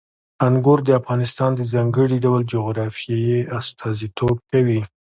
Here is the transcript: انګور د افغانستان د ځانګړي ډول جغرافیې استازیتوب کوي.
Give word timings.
انګور 0.47 0.79
د 0.85 0.89
افغانستان 0.99 1.51
د 1.55 1.61
ځانګړي 1.73 2.17
ډول 2.25 2.41
جغرافیې 2.53 3.37
استازیتوب 3.59 4.35
کوي. 4.51 4.81